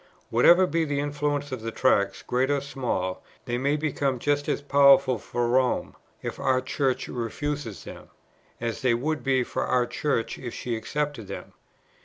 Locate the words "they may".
3.45-3.75